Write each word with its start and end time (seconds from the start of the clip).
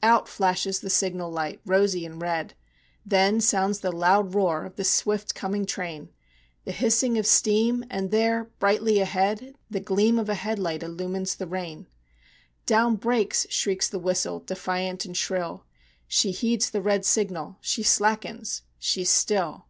Out 0.00 0.28
flashes 0.28 0.78
the 0.78 0.88
signal 0.88 1.28
light, 1.28 1.60
rosy 1.66 2.06
and 2.06 2.22
red; 2.22 2.54
Then 3.04 3.40
sounds 3.40 3.80
the 3.80 3.90
loud 3.90 4.32
roar 4.32 4.64
of 4.64 4.76
the 4.76 4.84
swift 4.84 5.34
coming 5.34 5.66
train, 5.66 6.10
The 6.64 6.70
hissing 6.70 7.18
of 7.18 7.26
steam, 7.26 7.84
and 7.90 8.12
there, 8.12 8.44
brightly 8.60 9.00
ahead, 9.00 9.56
The 9.68 9.80
gleam 9.80 10.20
of 10.20 10.28
a 10.28 10.36
headlight 10.36 10.84
illumines 10.84 11.34
the 11.34 11.48
rain. 11.48 11.88
"Down 12.64 12.94
brakes!" 12.94 13.44
shrieks 13.50 13.88
the 13.88 13.98
whistle, 13.98 14.38
defiant 14.38 15.04
and 15.04 15.16
shrill; 15.16 15.64
She 16.06 16.30
heeds 16.30 16.70
the 16.70 16.80
red 16.80 17.04
signal 17.04 17.56
she 17.60 17.82
slackens, 17.82 18.62
she's 18.78 19.10
still! 19.10 19.66